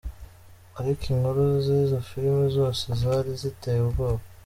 [0.79, 4.23] Ariko inkuru z’izo filime zose zari ziteye ubwoba.